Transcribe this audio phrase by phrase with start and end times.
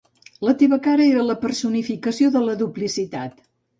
[0.47, 3.37] La teva cara era la personificació de la duplicitat.